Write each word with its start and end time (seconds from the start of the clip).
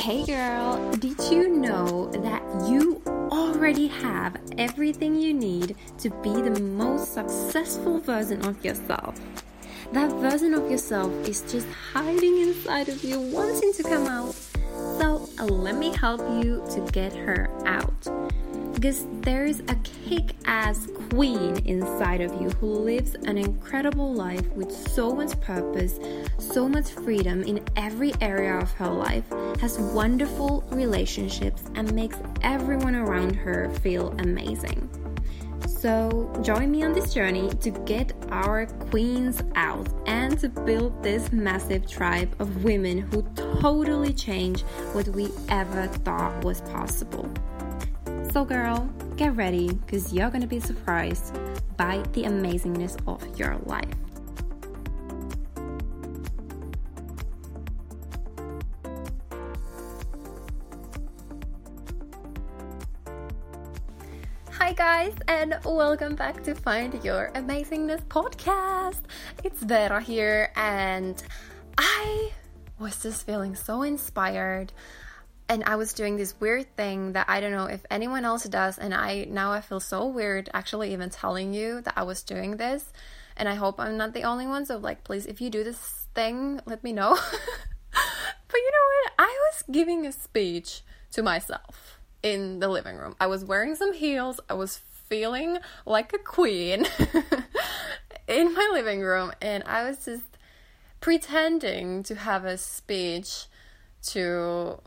Hey 0.00 0.24
girl, 0.24 0.92
did 0.92 1.20
you 1.30 1.54
know 1.54 2.10
that 2.22 2.42
you 2.66 3.02
already 3.06 3.86
have 3.86 4.34
everything 4.56 5.14
you 5.14 5.34
need 5.34 5.76
to 5.98 6.08
be 6.22 6.32
the 6.40 6.58
most 6.58 7.12
successful 7.12 7.98
version 8.00 8.42
of 8.46 8.64
yourself? 8.64 9.20
That 9.92 10.10
version 10.12 10.54
of 10.54 10.70
yourself 10.70 11.12
is 11.28 11.42
just 11.42 11.68
hiding 11.92 12.40
inside 12.40 12.88
of 12.88 13.04
you, 13.04 13.20
wanting 13.20 13.74
to 13.74 13.82
come 13.82 14.06
out. 14.06 14.34
So, 14.98 15.28
uh, 15.38 15.44
let 15.44 15.76
me 15.76 15.94
help 15.94 16.22
you 16.42 16.64
to 16.70 16.80
get 16.92 17.12
her 17.12 17.50
out 17.66 18.08
because 18.80 19.06
there's 19.20 19.60
a 19.60 19.74
kick 20.08 20.34
ass 20.46 20.88
queen 21.10 21.58
inside 21.66 22.22
of 22.22 22.32
you 22.40 22.48
who 22.48 22.66
lives 22.66 23.14
an 23.26 23.36
incredible 23.36 24.14
life 24.14 24.50
with 24.52 24.72
so 24.72 25.12
much 25.12 25.38
purpose, 25.42 26.00
so 26.38 26.66
much 26.66 26.88
freedom 26.88 27.42
in 27.42 27.62
every 27.76 28.14
area 28.22 28.54
of 28.54 28.70
her 28.72 28.88
life, 28.88 29.28
has 29.60 29.78
wonderful 29.78 30.64
relationships, 30.70 31.64
and 31.74 31.92
makes 31.92 32.16
everyone 32.40 32.94
around 32.94 33.34
her 33.36 33.68
feel 33.82 34.12
amazing. 34.18 34.88
So, 35.66 36.32
join 36.40 36.70
me 36.70 36.82
on 36.82 36.94
this 36.94 37.12
journey 37.12 37.50
to 37.60 37.70
get 37.84 38.14
our 38.30 38.64
queens 38.88 39.42
out 39.56 39.88
and 40.06 40.38
to 40.38 40.48
build 40.48 41.02
this 41.02 41.30
massive 41.32 41.86
tribe 41.86 42.34
of 42.38 42.64
women 42.64 43.02
who 43.12 43.22
totally 43.60 44.14
change 44.14 44.62
what 44.94 45.06
we 45.08 45.28
ever 45.50 45.86
thought 45.86 46.42
was 46.42 46.62
possible. 46.62 47.30
So, 48.32 48.44
girl, 48.44 48.88
get 49.16 49.34
ready 49.34 49.72
because 49.72 50.12
you're 50.12 50.30
going 50.30 50.42
to 50.42 50.46
be 50.46 50.60
surprised 50.60 51.36
by 51.76 51.96
the 52.12 52.22
amazingness 52.22 52.96
of 53.08 53.36
your 53.36 53.58
life. 53.66 53.88
Hi, 64.52 64.74
guys, 64.74 65.14
and 65.26 65.58
welcome 65.64 66.14
back 66.14 66.40
to 66.44 66.54
Find 66.54 67.02
Your 67.02 67.32
Amazingness 67.34 68.04
podcast. 68.04 69.00
It's 69.42 69.60
Vera 69.60 70.00
here, 70.00 70.52
and 70.54 71.20
I 71.76 72.30
was 72.78 73.02
just 73.02 73.26
feeling 73.26 73.56
so 73.56 73.82
inspired 73.82 74.72
and 75.50 75.64
I 75.64 75.74
was 75.74 75.92
doing 75.92 76.16
this 76.16 76.38
weird 76.38 76.76
thing 76.76 77.14
that 77.14 77.28
I 77.28 77.40
don't 77.40 77.50
know 77.50 77.64
if 77.64 77.84
anyone 77.90 78.24
else 78.24 78.44
does 78.44 78.78
and 78.78 78.94
I 78.94 79.26
now 79.28 79.50
I 79.52 79.60
feel 79.60 79.80
so 79.80 80.06
weird 80.06 80.48
actually 80.54 80.92
even 80.92 81.10
telling 81.10 81.52
you 81.52 81.80
that 81.80 81.94
I 81.96 82.04
was 82.04 82.22
doing 82.22 82.56
this 82.56 82.92
and 83.36 83.48
I 83.48 83.56
hope 83.56 83.80
I'm 83.80 83.96
not 83.96 84.14
the 84.14 84.22
only 84.22 84.46
one 84.46 84.64
so 84.64 84.76
like 84.78 85.02
please 85.02 85.26
if 85.26 85.40
you 85.40 85.50
do 85.50 85.64
this 85.64 86.06
thing 86.14 86.60
let 86.64 86.82
me 86.82 86.92
know. 86.92 87.18
But 87.92 88.58
you 88.58 88.70
know 88.72 88.86
what? 89.02 89.12
I 89.18 89.38
was 89.52 89.62
giving 89.70 90.06
a 90.06 90.12
speech 90.12 90.82
to 91.12 91.22
myself 91.22 92.00
in 92.20 92.58
the 92.58 92.68
living 92.68 92.96
room. 92.96 93.14
I 93.20 93.28
was 93.28 93.44
wearing 93.44 93.76
some 93.76 93.92
heels. 93.92 94.40
I 94.48 94.54
was 94.54 94.78
feeling 95.08 95.58
like 95.86 96.12
a 96.12 96.18
queen 96.18 96.86
in 98.28 98.54
my 98.54 98.70
living 98.72 99.02
room 99.02 99.32
and 99.40 99.62
I 99.64 99.84
was 99.84 100.04
just 100.04 100.36
pretending 101.00 102.02
to 102.04 102.14
have 102.16 102.44
a 102.44 102.58
speech 102.58 103.46
to 104.02 104.80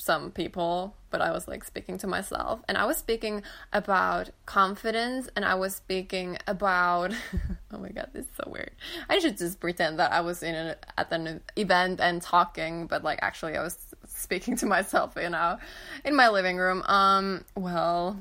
some 0.00 0.30
people, 0.30 0.94
but 1.10 1.20
I 1.20 1.30
was 1.30 1.46
like 1.46 1.64
speaking 1.64 1.98
to 1.98 2.06
myself. 2.06 2.60
And 2.68 2.78
I 2.78 2.86
was 2.86 2.96
speaking 2.96 3.42
about 3.72 4.30
confidence 4.46 5.28
and 5.36 5.44
I 5.44 5.54
was 5.54 5.74
speaking 5.74 6.38
about 6.46 7.12
oh 7.72 7.78
my 7.78 7.90
god, 7.90 8.10
this 8.12 8.24
is 8.24 8.32
so 8.36 8.50
weird. 8.50 8.72
I 9.08 9.18
should 9.18 9.36
just 9.36 9.60
pretend 9.60 9.98
that 9.98 10.12
I 10.12 10.20
was 10.20 10.42
in 10.42 10.54
an 10.54 10.76
at 10.96 11.12
an 11.12 11.40
event 11.56 12.00
and 12.00 12.22
talking, 12.22 12.86
but 12.86 13.04
like 13.04 13.18
actually 13.22 13.56
I 13.56 13.62
was 13.62 13.78
speaking 14.06 14.56
to 14.56 14.66
myself, 14.66 15.14
you 15.20 15.30
know, 15.30 15.58
in 16.04 16.16
my 16.16 16.28
living 16.28 16.56
room. 16.56 16.82
Um 16.86 17.44
well, 17.54 18.18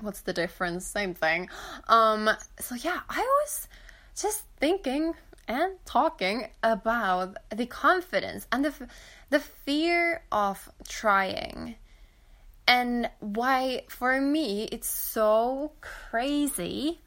what's 0.00 0.22
the 0.22 0.32
difference? 0.32 0.86
Same 0.86 1.14
thing. 1.14 1.48
Um 1.88 2.30
so 2.58 2.74
yeah, 2.74 3.00
I 3.08 3.20
was 3.20 3.68
just 4.16 4.44
thinking 4.58 5.14
and 5.46 5.76
talking 5.84 6.48
about 6.62 7.36
the 7.54 7.66
confidence 7.66 8.46
and 8.50 8.64
the 8.64 8.88
the 9.30 9.40
fear 9.40 10.22
of 10.30 10.70
trying. 10.88 11.76
And 12.66 13.10
why 13.20 13.84
for 13.88 14.20
me 14.20 14.68
it's 14.72 14.88
so 14.88 15.72
crazy 15.80 17.00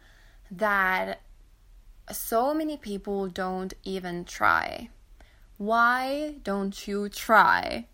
that 0.51 1.21
so 2.11 2.53
many 2.53 2.77
people 2.77 3.27
don't 3.27 3.73
even 3.83 4.25
try. 4.25 4.89
Why 5.57 6.35
don't 6.43 6.87
you 6.87 7.09
try 7.09 7.87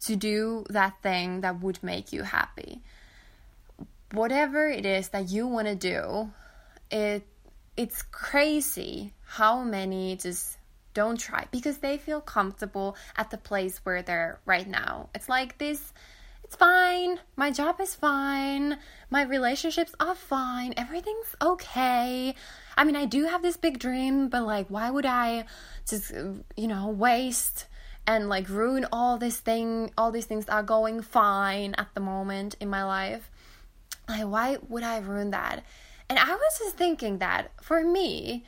to 0.00 0.16
do 0.16 0.64
that 0.68 1.02
thing 1.02 1.40
that 1.40 1.60
would 1.60 1.82
make 1.82 2.12
you 2.12 2.22
happy? 2.22 2.82
Whatever 4.12 4.68
it 4.68 4.86
is 4.86 5.08
that 5.08 5.30
you 5.30 5.46
want 5.46 5.68
to 5.68 5.74
do 5.74 6.30
it 6.90 7.26
it's 7.76 8.02
crazy 8.02 9.12
how 9.28 9.62
many 9.62 10.16
just 10.16 10.56
don't 10.94 11.20
try 11.20 11.46
because 11.50 11.78
they 11.78 11.98
feel 11.98 12.20
comfortable 12.20 12.96
at 13.16 13.30
the 13.30 13.36
place 13.36 13.78
where 13.84 14.02
they're 14.02 14.40
right 14.46 14.66
now. 14.66 15.10
It's 15.14 15.28
like 15.28 15.58
this 15.58 15.92
it's 16.48 16.56
fine. 16.56 17.20
My 17.36 17.50
job 17.50 17.78
is 17.78 17.94
fine. 17.94 18.78
My 19.10 19.22
relationships 19.22 19.94
are 20.00 20.14
fine. 20.14 20.72
Everything's 20.78 21.36
okay. 21.42 22.34
I 22.74 22.84
mean, 22.84 22.96
I 22.96 23.04
do 23.04 23.26
have 23.26 23.42
this 23.42 23.58
big 23.58 23.78
dream, 23.78 24.30
but 24.30 24.44
like, 24.44 24.68
why 24.68 24.90
would 24.90 25.04
I 25.04 25.44
just, 25.86 26.10
you 26.56 26.66
know, 26.66 26.88
waste 26.88 27.66
and 28.06 28.30
like 28.30 28.48
ruin 28.48 28.86
all 28.90 29.18
this 29.18 29.36
thing, 29.36 29.92
all 29.98 30.10
these 30.10 30.24
things 30.24 30.48
are 30.48 30.62
going 30.62 31.02
fine 31.02 31.74
at 31.76 31.88
the 31.92 32.00
moment 32.00 32.56
in 32.60 32.70
my 32.70 32.84
life? 32.84 33.30
Like, 34.08 34.24
why 34.24 34.56
would 34.70 34.82
I 34.82 35.00
ruin 35.00 35.32
that? 35.32 35.62
And 36.08 36.18
I 36.18 36.30
was 36.30 36.58
just 36.58 36.78
thinking 36.78 37.18
that 37.18 37.52
for 37.60 37.84
me, 37.84 38.46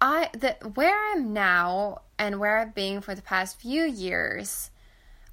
I 0.00 0.30
the 0.32 0.56
where 0.74 0.96
I'm 1.12 1.32
now 1.32 2.02
and 2.18 2.38
where 2.38 2.58
I've 2.58 2.74
been 2.74 3.00
for 3.00 3.14
the 3.14 3.22
past 3.22 3.60
few 3.60 3.84
years, 3.84 4.70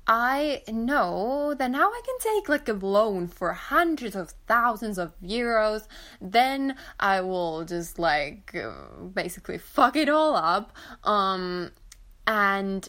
I 0.06 0.64
know 0.68 1.54
that 1.58 1.72
now 1.72 1.88
I 1.90 2.02
can 2.06 2.18
take 2.20 2.50
like 2.50 2.68
a 2.68 2.74
loan 2.74 3.28
for 3.28 3.54
hundreds 3.54 4.16
of 4.16 4.34
thousands 4.48 4.98
of 4.98 5.14
euros. 5.22 5.88
Then 6.22 6.76
I 7.00 7.22
will 7.22 7.64
just 7.66 8.00
like 8.00 8.56
basically 9.14 9.58
fuck 9.58 9.96
it 9.96 10.10
all 10.10 10.36
up. 10.36 10.76
Um, 11.04 11.72
and 12.28 12.88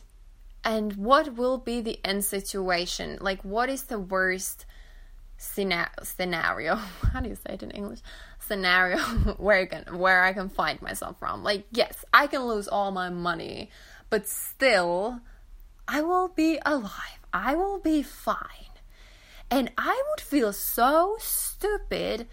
and 0.65 0.95
what 0.97 1.35
will 1.35 1.59
be 1.59 1.81
the 1.81 2.01
end 2.05 2.25
situation? 2.25 3.19
Like, 3.21 3.45
what 3.45 3.69
is 3.69 3.85
the 3.85 3.99
worst 3.99 4.65
scenario? 5.37 6.75
How 7.13 7.21
do 7.21 7.29
you 7.29 7.35
say 7.35 7.55
it 7.55 7.63
in 7.63 7.71
English? 7.71 8.01
Scenario 8.47 8.99
where 9.39 9.59
I 9.59 9.67
can 9.67 9.99
where 9.99 10.23
I 10.23 10.33
can 10.33 10.49
find 10.49 10.81
myself 10.83 11.19
from. 11.19 11.43
Like, 11.43 11.67
yes, 11.71 12.05
I 12.13 12.27
can 12.27 12.43
lose 12.43 12.69
all 12.69 12.91
my 12.91 13.11
money, 13.11 13.71
but 14.11 14.29
still 14.29 15.21
I 15.87 16.03
will 16.03 16.29
be 16.29 16.59
alive. 16.65 17.21
I 17.33 17.55
will 17.55 17.79
be 17.79 18.03
fine. 18.03 18.65
And 19.51 19.71
I 19.77 20.03
would 20.11 20.21
feel 20.21 20.53
so 20.53 21.17
stupid 21.21 22.27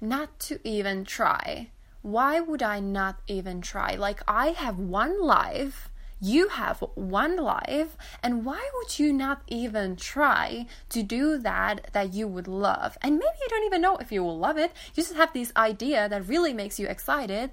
not 0.00 0.38
to 0.40 0.60
even 0.66 1.04
try. 1.04 1.70
Why 2.02 2.40
would 2.40 2.62
I 2.62 2.80
not 2.80 3.20
even 3.26 3.60
try? 3.60 3.94
Like, 3.94 4.22
I 4.26 4.48
have 4.48 4.78
one 4.78 5.20
life 5.22 5.88
you 6.22 6.48
have 6.48 6.84
one 6.94 7.36
life, 7.36 7.96
and 8.22 8.44
why 8.44 8.70
would 8.74 8.96
you 8.96 9.12
not 9.12 9.42
even 9.48 9.96
try 9.96 10.66
to 10.90 11.02
do 11.02 11.36
that 11.38 11.88
that 11.92 12.14
you 12.14 12.28
would 12.28 12.46
love? 12.46 12.96
And 13.02 13.14
maybe 13.14 13.36
you 13.42 13.48
don't 13.48 13.64
even 13.64 13.82
know 13.82 13.96
if 13.96 14.12
you 14.12 14.22
will 14.22 14.38
love 14.38 14.56
it. 14.56 14.70
You 14.94 15.02
just 15.02 15.16
have 15.16 15.32
this 15.32 15.52
idea 15.56 16.08
that 16.08 16.28
really 16.28 16.52
makes 16.52 16.78
you 16.78 16.86
excited, 16.86 17.50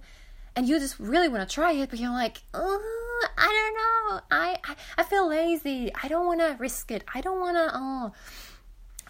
and 0.56 0.68
you 0.69 0.78
just 0.78 1.00
really 1.00 1.28
want 1.28 1.50
to 1.50 1.52
try 1.52 1.72
it, 1.72 1.90
but 1.90 1.97
you're 1.97 2.12
like, 2.12 2.44
oh, 2.53 3.28
I 3.38 3.47
don't 3.47 3.74
know. 3.74 4.22
I, 4.29 4.58
I, 4.63 4.75
I 5.00 5.03
feel 5.03 5.28
lazy. 5.28 5.91
I 6.03 6.08
don't 6.08 6.28
want 6.28 6.41
to 6.41 6.56
risk 6.59 6.91
it. 6.91 7.03
I 7.11 7.22
don't 7.22 7.40
want 7.40 7.58
to, 7.58 7.72
oh, 7.73 8.05
uh, 8.05 8.09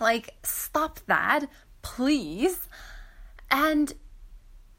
like, 0.03 0.35
stop 0.43 1.01
that, 1.07 1.47
please. 1.81 2.69
And 3.51 3.91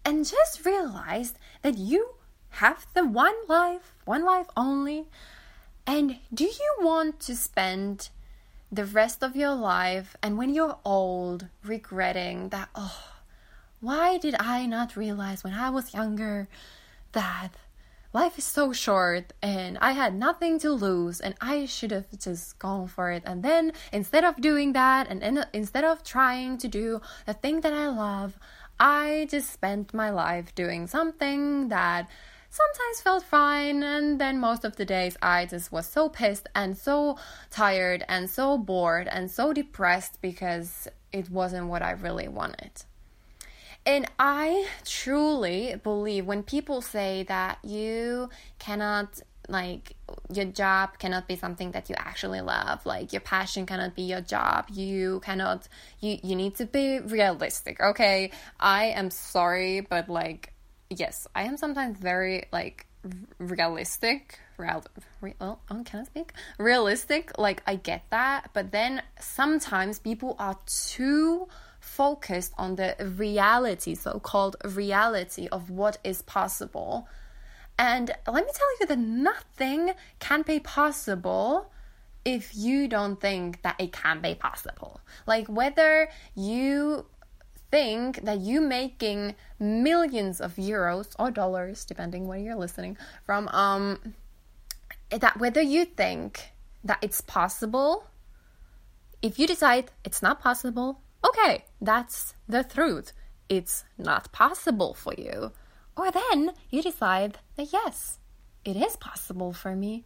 and 0.07 0.25
just 0.25 0.65
realize 0.65 1.35
that 1.61 1.77
you 1.77 2.15
have 2.51 2.87
the 2.95 3.05
one 3.07 3.35
life, 3.49 3.95
one 4.05 4.25
life 4.25 4.47
only. 4.57 5.07
And 5.87 6.19
do 6.33 6.45
you 6.45 6.75
want 6.81 7.21
to 7.21 7.37
spend 7.37 8.11
the 8.71 8.85
rest 8.85 9.23
of 9.23 9.35
your 9.35 9.55
life 9.55 10.17
and 10.23 10.39
when 10.39 10.55
you're 10.55 10.79
old 10.85 11.49
regretting 11.65 12.51
that, 12.51 12.69
oh, 12.75 13.03
why 13.81 14.19
did 14.19 14.37
I 14.39 14.67
not 14.67 14.97
realize 14.97 15.43
when 15.43 15.55
I 15.55 15.71
was 15.71 15.95
younger 15.95 16.49
that 17.13 17.51
life 18.13 18.39
is 18.39 18.45
so 18.45 18.73
short 18.73 19.33
and 19.43 19.79
I 19.79 19.93
had 19.93 20.15
nothing 20.15 20.59
to 20.61 20.71
lose 20.71 21.21
and 21.21 21.35
I 21.41 21.67
should 21.67 21.91
have 21.91 22.07
just 22.19 22.59
gone 22.59 22.89
for 22.89 23.11
it. 23.11 23.23
And 23.25 23.43
then 23.43 23.73
instead 23.93 24.25
of 24.25 24.41
doing 24.41 24.73
that 24.75 25.09
and 25.09 25.47
instead 25.53 25.85
of 25.85 26.03
trying 26.03 26.59
to 26.59 26.69
do 26.69 27.01
the 27.27 27.35
thing 27.35 27.61
that 27.63 27.73
I 27.73 27.89
love, 27.89 28.39
I 28.79 29.27
just 29.31 29.53
spent 29.53 29.95
my 29.95 30.11
life 30.11 30.55
doing 30.55 30.87
something 30.87 31.69
that 31.69 32.09
sometimes 32.51 33.01
felt 33.01 33.23
fine 33.23 33.83
and 33.83 34.21
then 34.21 34.39
most 34.39 34.65
of 34.65 34.77
the 34.77 34.85
days 34.85 35.17
I 35.23 35.47
just 35.47 35.71
was 35.71 35.87
so 35.87 36.09
pissed 36.09 36.49
and 36.55 36.77
so 36.77 37.17
tired 37.51 38.05
and 38.09 38.29
so 38.29 38.59
bored 38.59 39.09
and 39.11 39.31
so 39.31 39.53
depressed 39.53 40.21
because 40.21 40.89
it 41.13 41.31
wasn't 41.31 41.69
what 41.69 41.83
I 41.83 41.93
really 41.93 42.29
wanted. 42.29 42.73
And 43.87 44.07
I 44.19 44.67
truly 44.85 45.77
believe 45.83 46.27
when 46.27 46.43
people 46.43 46.83
say 46.83 47.23
that 47.29 47.59
you 47.65 48.29
cannot 48.59 49.21
like 49.49 49.97
your 50.33 50.45
job 50.45 50.99
cannot 50.99 51.27
be 51.27 51.35
something 51.35 51.73
that 51.73 51.89
you 51.89 51.97
actually 51.99 52.41
love 52.41 52.85
like 52.87 53.13
your 53.13 53.21
passion 53.21 53.67
cannot 53.67 53.97
be 53.97 54.03
your 54.03 54.21
job 54.21 54.67
you 54.71 55.19
cannot 55.25 55.67
you 55.99 56.19
you 56.23 56.37
need 56.37 56.55
to 56.55 56.67
be 56.67 57.01
realistic 57.01 57.81
okay 57.81 58.31
i 58.61 58.85
am 58.85 59.11
sorry 59.11 59.81
but 59.81 60.09
like 60.09 60.53
yes 60.91 61.27
i 61.35 61.43
am 61.43 61.57
sometimes 61.57 61.99
very 61.99 62.45
like 62.53 62.87
realistic 63.39 64.39
real, 64.59 64.85
well 65.23 65.61
oh, 65.71 65.83
can 65.85 66.01
i 66.01 66.05
speak 66.05 66.33
realistic 66.59 67.31
like 67.39 67.63
i 67.67 67.75
get 67.77 68.05
that 68.11 68.51
but 68.53 68.73
then 68.73 69.03
sometimes 69.19 69.99
people 69.99 70.37
are 70.39 70.59
too 70.67 71.49
focused 71.81 72.53
on 72.59 72.77
the 72.77 72.95
reality 73.17 73.95
so-called 73.95 74.57
reality 74.65 75.49
of 75.51 75.71
what 75.71 75.97
is 76.05 76.21
possible 76.23 77.09
and 77.79 78.11
let 78.27 78.45
me 78.45 78.53
tell 78.55 78.69
you 78.81 78.87
that 78.89 78.99
nothing 78.99 79.93
can 80.19 80.43
be 80.43 80.61
possible 80.61 81.71
if 82.25 82.55
you 82.55 82.89
don't 82.89 83.21
think 83.21 83.63
that 83.63 83.77
it 83.79 83.93
can 83.93 84.21
be 84.21 84.35
possible. 84.35 85.01
Like 85.27 85.47
whether 85.47 86.11
you 86.35 87.07
think 87.71 88.25
that 88.25 88.41
you 88.41 88.61
making 88.61 89.35
millions 89.59 90.41
of 90.41 90.57
euros 90.57 91.15
or 91.19 91.31
dollars, 91.31 91.85
depending 91.85 92.27
where 92.27 92.39
you're 92.39 92.57
listening 92.57 92.97
from, 93.25 93.49
um, 93.49 94.15
that 95.11 95.39
whether 95.39 95.61
you 95.61 95.85
think 95.85 96.53
that 96.85 96.99
it's 97.03 97.21
possible, 97.21 98.05
if 99.23 99.39
you 99.39 99.47
decide 99.47 99.91
it's 100.05 100.23
not 100.23 100.41
possible, 100.41 101.01
okay, 101.25 101.65
that's 101.81 102.35
the 102.49 102.65
truth. 102.65 103.13
It's 103.49 103.85
not 103.99 104.33
possible 104.33 104.95
for 104.95 105.15
you. 105.17 105.53
Or 105.97 106.11
then 106.11 106.53
you 106.71 106.83
decide 106.83 107.39
that 107.57 107.73
yes, 107.73 108.19
it 108.65 108.77
is 108.77 108.97
possible 108.97 109.53
for 109.53 109.75
me. 109.75 110.05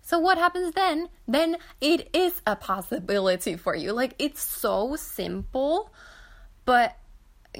So 0.00 0.18
what 0.18 0.38
happens 0.38 0.74
then? 0.74 1.08
Then 1.26 1.56
it 1.80 2.10
is 2.14 2.40
a 2.46 2.56
possibility 2.56 3.56
for 3.56 3.74
you. 3.74 3.92
Like 3.92 4.14
it's 4.18 4.42
so 4.42 4.96
simple, 4.96 5.92
but 6.64 6.96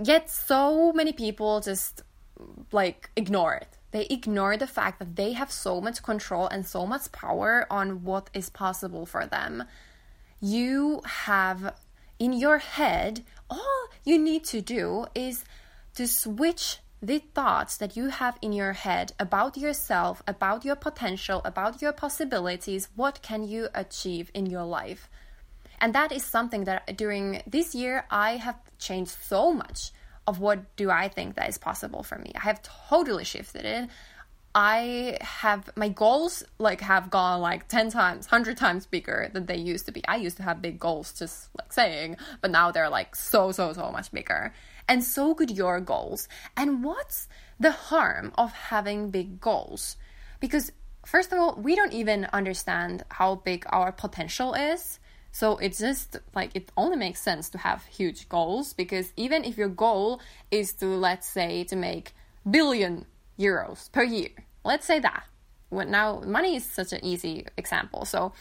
yet 0.02 0.31
so 0.31 0.93
many 0.93 1.12
people 1.12 1.61
just 1.61 2.02
like 2.73 3.11
ignore 3.17 3.55
it. 3.55 3.79
They 3.91 4.06
ignore 4.06 4.56
the 4.56 4.67
fact 4.67 4.99
that 4.99 5.17
they 5.17 5.32
have 5.32 5.52
so 5.52 5.81
much 5.81 6.02
control 6.02 6.49
and 6.49 6.67
so 6.67 6.87
much 6.87 7.12
power 7.12 7.67
on 7.70 8.02
what 8.02 8.29
is 8.35 8.50
possible 8.50 9.06
for 9.06 9.25
them. 9.26 9.64
You 10.41 11.00
have 11.05 11.75
in 12.19 12.32
your 12.32 12.58
head, 12.58 13.25
all 13.49 13.88
you 14.05 14.19
need 14.19 14.44
to 14.46 14.61
do 14.61 15.06
is 15.14 15.44
to 15.94 16.06
switch 16.06 16.79
the 17.00 17.19
thoughts 17.19 17.76
that 17.76 17.96
you 17.96 18.08
have 18.08 18.38
in 18.41 18.52
your 18.52 18.73
head 18.73 19.12
about 19.20 19.56
yourself, 19.56 20.23
about 20.26 20.64
your 20.64 20.75
potential, 20.75 21.43
about 21.44 21.82
your 21.82 21.93
possibilities, 21.93 22.88
what 22.96 23.20
can 23.20 23.46
you 23.46 23.69
achieve 23.75 24.31
in 24.32 24.46
your 24.46 24.64
life? 24.64 25.08
And 25.85 25.95
that 25.95 26.13
is 26.13 26.25
something 26.25 26.65
that 26.65 26.97
during 26.97 27.43
this 27.47 27.75
year 27.75 28.07
I 28.11 28.39
have 28.39 28.57
changed 28.79 29.11
so 29.11 29.53
much 29.53 29.93
of 30.27 30.41
what 30.41 30.77
do 30.77 30.91
I 30.91 31.09
think 31.09 31.37
that 31.37 31.51
is 31.51 31.59
possible 31.59 32.03
for 32.03 32.17
me. 32.17 32.33
I 32.35 32.41
have 32.41 32.63
totally 32.89 33.25
shifted 33.25 33.67
it. 33.67 33.91
I 34.55 35.19
have 35.21 35.69
my 35.77 35.91
goals 35.91 36.43
like 36.59 36.81
have 36.81 37.11
gone 37.11 37.43
like 37.43 37.69
10 37.69 37.91
times, 37.91 38.25
100 38.25 38.57
times 38.57 38.87
bigger 38.87 39.29
than 39.35 39.45
they 39.45 39.59
used 39.59 39.85
to 39.85 39.93
be. 39.93 40.01
I 40.09 40.17
used 40.17 40.39
to 40.39 40.43
have 40.43 40.63
big 40.63 40.81
goals 40.81 41.13
just 41.13 41.51
like 41.59 41.71
saying, 41.71 42.17
but 42.41 42.51
now 42.51 42.71
they're 42.71 42.89
like 42.89 43.15
so 43.15 43.53
so 43.53 43.75
so 43.75 43.93
much 43.93 44.11
bigger 44.11 44.55
and 44.89 45.05
so 45.05 45.35
could 45.35 45.51
your 45.51 45.81
goals. 45.81 46.29
And 46.57 46.83
what's 46.83 47.29
the 47.61 47.73
harm 47.73 48.33
of 48.39 48.53
having 48.53 49.11
big 49.11 49.39
goals? 49.39 49.99
Because, 50.41 50.73
first 51.05 51.31
of 51.31 51.39
all, 51.39 51.57
we 51.57 51.77
don't 51.77 51.93
even 51.93 52.25
understand 52.33 53.05
how 53.11 53.35
big 53.35 53.67
our 53.69 53.93
potential 53.93 54.55
is. 54.55 54.99
So 55.35 55.57
it's 55.59 55.81
just 55.81 56.17
like 56.33 56.53
it 56.55 56.71
only 56.77 56.97
makes 56.97 57.21
sense 57.21 57.51
to 57.51 57.59
have 57.59 57.85
huge 57.87 58.29
goals 58.29 58.73
because 58.73 59.13
even 59.17 59.43
if 59.43 59.59
your 59.59 59.69
goal 59.69 60.21
is 60.53 60.73
to, 60.75 60.87
let's 60.87 61.27
say, 61.27 61.65
to 61.65 61.75
make 61.75 62.15
billion 62.49 63.05
euros 63.37 63.91
per 63.91 64.05
year, 64.05 64.31
let's 64.65 64.87
say 64.87 65.01
that. 65.01 65.25
Well, 65.71 65.89
now 65.89 66.21
money 66.21 66.55
is 66.55 66.65
such 66.65 66.93
an 66.93 67.05
easy 67.05 67.47
example. 67.57 68.05
So 68.05 68.33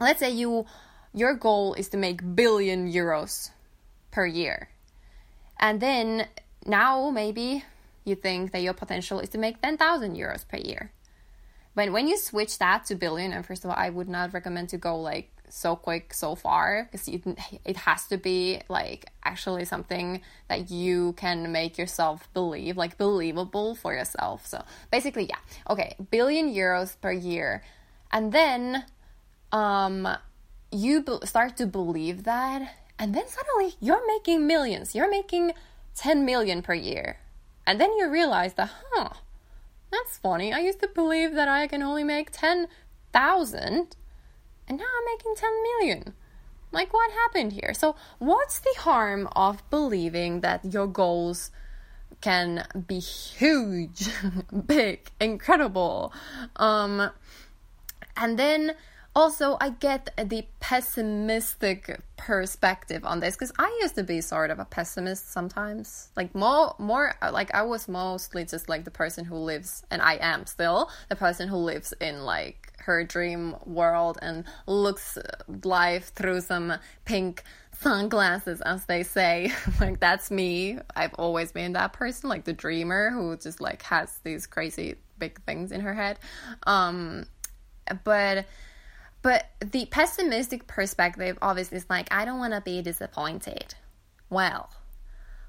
let's 0.00 0.18
say 0.18 0.30
you 0.30 0.64
your 1.12 1.34
goal 1.34 1.74
is 1.74 1.90
to 1.90 1.98
make 1.98 2.34
billion 2.34 2.90
euros 2.90 3.50
per 4.10 4.24
year 4.24 4.70
and 5.60 5.78
then 5.78 6.26
now 6.64 7.10
maybe 7.10 7.64
you 8.04 8.14
think 8.14 8.52
that 8.52 8.62
your 8.62 8.72
potential 8.72 9.20
is 9.20 9.28
to 9.28 9.38
make 9.38 9.60
10,000 9.60 10.16
euros 10.16 10.48
per 10.48 10.56
year. 10.56 10.90
But 11.74 11.92
when 11.92 12.08
you 12.08 12.16
switch 12.16 12.58
that 12.58 12.86
to 12.86 12.94
billion, 12.94 13.32
and 13.32 13.44
first 13.44 13.64
of 13.64 13.70
all, 13.70 13.76
I 13.76 13.90
would 13.90 14.08
not 14.08 14.32
recommend 14.32 14.68
to 14.70 14.78
go 14.78 14.96
like 14.96 15.33
so 15.48 15.76
quick 15.76 16.12
so 16.14 16.34
far 16.34 16.88
because 16.90 17.08
it 17.64 17.76
has 17.76 18.06
to 18.08 18.16
be 18.18 18.60
like 18.68 19.06
actually 19.24 19.64
something 19.64 20.20
that 20.48 20.70
you 20.70 21.12
can 21.14 21.52
make 21.52 21.78
yourself 21.78 22.28
believe, 22.34 22.76
like 22.76 22.98
believable 22.98 23.74
for 23.74 23.92
yourself. 23.94 24.46
So 24.46 24.62
basically, 24.90 25.26
yeah, 25.26 25.38
okay, 25.70 25.96
billion 26.10 26.52
euros 26.52 26.96
per 27.00 27.12
year, 27.12 27.62
and 28.12 28.32
then 28.32 28.84
um, 29.52 30.08
you 30.72 31.04
start 31.24 31.56
to 31.58 31.66
believe 31.66 32.24
that 32.24 32.74
and 32.98 33.14
then 33.14 33.28
suddenly 33.28 33.74
you're 33.80 34.06
making 34.06 34.46
millions. 34.46 34.94
You're 34.94 35.10
making 35.10 35.52
10 35.96 36.24
million 36.24 36.62
per 36.62 36.74
year. 36.74 37.18
And 37.66 37.80
then 37.80 37.92
you 37.96 38.08
realize 38.08 38.54
that, 38.54 38.70
huh, 38.92 39.10
that's 39.90 40.18
funny. 40.18 40.52
I 40.52 40.60
used 40.60 40.80
to 40.80 40.88
believe 40.88 41.34
that 41.34 41.48
I 41.48 41.66
can 41.66 41.82
only 41.82 42.04
make 42.04 42.30
10,000 42.30 43.96
and 44.68 44.78
now 44.78 44.84
I'm 44.84 45.04
making 45.16 45.34
10 45.36 45.50
million. 45.62 46.14
Like, 46.72 46.92
what 46.92 47.10
happened 47.12 47.52
here? 47.52 47.72
So, 47.74 47.94
what's 48.18 48.58
the 48.58 48.74
harm 48.78 49.28
of 49.36 49.68
believing 49.70 50.40
that 50.40 50.64
your 50.64 50.86
goals 50.86 51.50
can 52.20 52.66
be 52.88 52.98
huge, 52.98 54.08
big, 54.66 55.10
incredible? 55.20 56.12
Um, 56.56 57.10
and 58.16 58.38
then 58.38 58.74
also 59.16 59.56
i 59.60 59.70
get 59.70 60.10
the 60.28 60.44
pessimistic 60.60 62.00
perspective 62.16 63.04
on 63.04 63.20
this 63.20 63.34
because 63.34 63.52
i 63.58 63.78
used 63.80 63.94
to 63.94 64.02
be 64.02 64.20
sort 64.20 64.50
of 64.50 64.58
a 64.58 64.64
pessimist 64.64 65.32
sometimes 65.32 66.08
like 66.16 66.34
more 66.34 66.74
more 66.78 67.14
like 67.32 67.54
i 67.54 67.62
was 67.62 67.86
mostly 67.88 68.44
just 68.44 68.68
like 68.68 68.84
the 68.84 68.90
person 68.90 69.24
who 69.24 69.36
lives 69.36 69.84
and 69.90 70.02
i 70.02 70.14
am 70.20 70.44
still 70.46 70.90
the 71.08 71.16
person 71.16 71.48
who 71.48 71.56
lives 71.56 71.94
in 72.00 72.24
like 72.24 72.72
her 72.84 73.04
dream 73.04 73.56
world 73.64 74.18
and 74.22 74.44
looks 74.66 75.18
life 75.64 76.12
through 76.14 76.40
some 76.40 76.72
pink 77.04 77.42
sunglasses 77.72 78.60
as 78.60 78.84
they 78.86 79.02
say 79.02 79.52
like 79.80 79.98
that's 79.98 80.30
me 80.30 80.78
i've 80.94 81.12
always 81.14 81.50
been 81.50 81.72
that 81.72 81.92
person 81.92 82.28
like 82.28 82.44
the 82.44 82.52
dreamer 82.52 83.10
who 83.10 83.36
just 83.36 83.60
like 83.60 83.82
has 83.82 84.20
these 84.22 84.46
crazy 84.46 84.94
big 85.18 85.40
things 85.44 85.72
in 85.72 85.80
her 85.80 85.92
head 85.92 86.18
um 86.66 87.26
but 88.04 88.46
but 89.24 89.46
the 89.60 89.86
pessimistic 89.86 90.66
perspective 90.66 91.38
obviously 91.40 91.78
is 91.78 91.86
like, 91.88 92.12
I 92.12 92.26
don't 92.26 92.38
want 92.38 92.52
to 92.52 92.60
be 92.60 92.82
disappointed. 92.82 93.74
Well, 94.28 94.68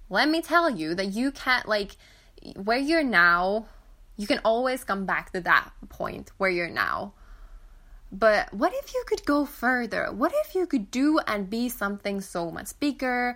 let 0.09 0.29
me 0.29 0.41
tell 0.41 0.69
you 0.69 0.95
that 0.95 1.07
you 1.07 1.31
can't, 1.31 1.67
like, 1.67 1.97
where 2.55 2.77
you're 2.77 3.03
now, 3.03 3.65
you 4.15 4.27
can 4.27 4.39
always 4.45 4.85
come 4.85 5.05
back 5.05 5.33
to 5.33 5.41
that 5.41 5.71
point 5.89 6.31
where 6.37 6.49
you're 6.49 6.69
now. 6.69 7.15
But 8.17 8.53
what 8.53 8.71
if 8.73 8.93
you 8.93 9.03
could 9.07 9.25
go 9.25 9.43
further? 9.43 10.07
What 10.09 10.31
if 10.45 10.55
you 10.55 10.65
could 10.65 10.89
do 10.89 11.19
and 11.27 11.49
be 11.49 11.67
something 11.67 12.21
so 12.21 12.49
much 12.49 12.79
bigger 12.79 13.35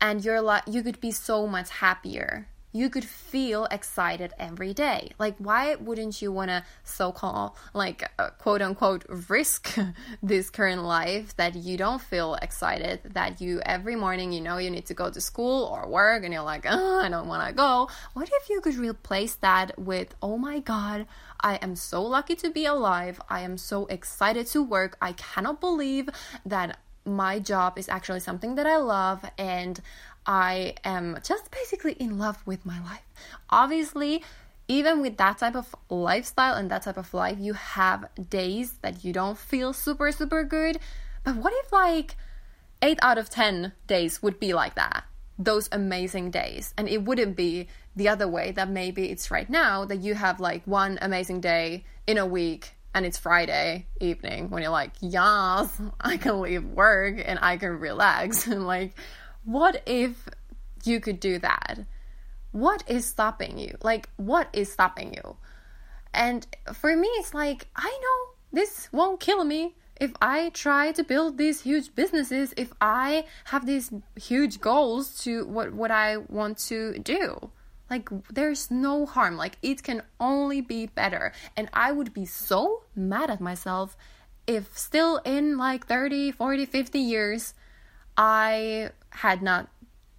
and 0.00 0.24
you're 0.24 0.40
like 0.40 0.62
you 0.68 0.82
could 0.84 1.00
be 1.00 1.10
so 1.10 1.48
much 1.48 1.70
happier? 1.70 2.46
You 2.76 2.90
could 2.90 3.04
feel 3.04 3.66
excited 3.70 4.32
every 4.38 4.74
day. 4.74 5.10
Like, 5.18 5.36
why 5.38 5.74
wouldn't 5.76 6.20
you 6.20 6.30
want 6.30 6.50
to 6.50 6.64
so 6.84 7.12
called, 7.12 7.52
like, 7.72 8.10
uh, 8.18 8.30
quote 8.38 8.62
unquote, 8.62 9.04
risk 9.28 9.76
this 10.22 10.50
current 10.50 10.84
life 10.84 11.34
that 11.36 11.54
you 11.54 11.76
don't 11.76 12.00
feel 12.00 12.34
excited, 12.36 13.00
that 13.04 13.40
you 13.40 13.60
every 13.64 13.96
morning 13.96 14.32
you 14.32 14.40
know 14.40 14.58
you 14.58 14.70
need 14.70 14.86
to 14.86 14.94
go 14.94 15.10
to 15.10 15.20
school 15.20 15.64
or 15.64 15.88
work 15.88 16.24
and 16.24 16.32
you're 16.32 16.42
like, 16.42 16.66
oh, 16.68 17.00
I 17.00 17.08
don't 17.08 17.28
want 17.28 17.48
to 17.48 17.54
go? 17.54 17.88
What 18.12 18.28
if 18.32 18.50
you 18.50 18.60
could 18.60 18.76
replace 18.76 19.34
that 19.36 19.78
with, 19.78 20.14
oh 20.22 20.36
my 20.36 20.60
God, 20.60 21.06
I 21.40 21.56
am 21.56 21.76
so 21.76 22.02
lucky 22.02 22.34
to 22.36 22.50
be 22.50 22.66
alive. 22.66 23.20
I 23.28 23.40
am 23.40 23.56
so 23.58 23.86
excited 23.86 24.46
to 24.48 24.62
work. 24.62 24.96
I 25.00 25.12
cannot 25.12 25.60
believe 25.60 26.08
that 26.44 26.78
my 27.06 27.38
job 27.38 27.78
is 27.78 27.88
actually 27.88 28.20
something 28.20 28.56
that 28.56 28.66
I 28.66 28.76
love 28.76 29.24
and 29.38 29.80
I 30.26 30.74
am 30.84 31.18
just 31.22 31.50
basically 31.50 31.92
in 31.92 32.18
love 32.18 32.38
with 32.46 32.66
my 32.66 32.82
life. 32.82 33.06
Obviously, 33.48 34.24
even 34.68 35.00
with 35.00 35.16
that 35.18 35.38
type 35.38 35.54
of 35.54 35.74
lifestyle 35.88 36.54
and 36.54 36.70
that 36.70 36.82
type 36.82 36.96
of 36.96 37.14
life, 37.14 37.38
you 37.38 37.52
have 37.52 38.08
days 38.28 38.74
that 38.82 39.04
you 39.04 39.12
don't 39.12 39.38
feel 39.38 39.72
super, 39.72 40.10
super 40.10 40.42
good. 40.42 40.78
But 41.22 41.36
what 41.36 41.52
if 41.54 41.72
like 41.72 42.16
eight 42.82 42.98
out 43.02 43.18
of 43.18 43.30
10 43.30 43.72
days 43.86 44.22
would 44.22 44.40
be 44.40 44.52
like 44.54 44.74
that? 44.74 45.04
Those 45.38 45.68
amazing 45.70 46.30
days. 46.30 46.74
And 46.76 46.88
it 46.88 47.04
wouldn't 47.04 47.36
be 47.36 47.68
the 47.94 48.08
other 48.08 48.26
way 48.26 48.50
that 48.52 48.68
maybe 48.68 49.10
it's 49.10 49.30
right 49.30 49.48
now 49.48 49.84
that 49.84 50.00
you 50.00 50.14
have 50.14 50.40
like 50.40 50.66
one 50.66 50.98
amazing 51.00 51.40
day 51.40 51.84
in 52.06 52.18
a 52.18 52.26
week 52.26 52.72
and 52.96 53.04
it's 53.04 53.18
Friday 53.18 53.86
evening 54.00 54.48
when 54.48 54.62
you're 54.62 54.70
like, 54.70 54.92
yes, 55.00 55.80
I 56.00 56.16
can 56.16 56.40
leave 56.40 56.64
work 56.64 57.22
and 57.22 57.38
I 57.40 57.58
can 57.58 57.78
relax. 57.78 58.46
And 58.56 58.66
like, 58.66 58.94
what 59.46 59.82
if 59.86 60.28
you 60.84 61.00
could 61.00 61.18
do 61.18 61.38
that? 61.38 61.86
what 62.56 62.82
is 62.86 63.04
stopping 63.04 63.58
you? 63.58 63.76
Like, 63.82 64.08
what 64.16 64.48
is 64.54 64.72
stopping 64.72 65.12
you? 65.12 65.36
And 66.14 66.46
for 66.72 66.96
me, 66.96 67.08
it's 67.18 67.34
like, 67.34 67.66
I 67.76 67.90
know 68.02 68.34
this 68.50 68.88
won't 68.92 69.20
kill 69.20 69.44
me 69.44 69.74
if 70.00 70.12
I 70.22 70.48
try 70.50 70.92
to 70.92 71.04
build 71.04 71.36
these 71.36 71.60
huge 71.60 71.94
businesses, 71.94 72.54
if 72.56 72.72
I 72.80 73.26
have 73.44 73.66
these 73.66 73.92
huge 74.18 74.60
goals 74.62 75.22
to 75.24 75.46
what, 75.46 75.74
what 75.74 75.90
I 75.90 76.16
want 76.16 76.56
to 76.68 76.98
do. 76.98 77.50
Like, 77.90 78.08
there's 78.32 78.70
no 78.70 79.04
harm. 79.04 79.36
Like, 79.36 79.58
it 79.62 79.82
can 79.82 80.02
only 80.18 80.62
be 80.62 80.86
better. 80.86 81.32
And 81.58 81.68
I 81.74 81.92
would 81.92 82.14
be 82.14 82.24
so 82.24 82.84
mad 82.94 83.30
at 83.30 83.40
myself 83.40 83.98
if 84.46 84.76
still 84.78 85.18
in 85.26 85.58
like 85.58 85.86
30, 85.86 86.32
40, 86.32 86.64
50 86.64 86.98
years, 86.98 87.52
I 88.16 88.90
had 89.10 89.42
not 89.42 89.68